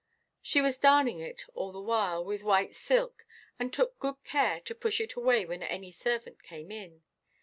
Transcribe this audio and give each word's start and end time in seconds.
She 0.41 0.61
was 0.61 0.79
darning 0.79 1.19
it 1.19 1.45
all 1.53 1.71
the 1.71 1.79
while 1.79 2.25
with 2.25 2.41
white 2.41 2.73
silk, 2.73 3.23
and 3.59 3.71
took 3.71 3.99
good 3.99 4.23
care 4.23 4.59
to 4.61 4.73
push 4.73 4.99
it 4.99 5.13
away 5.13 5.45
when 5.45 5.61
any 5.61 5.91
servant 5.91 6.41
came 6.41 6.71
in. 6.71 7.03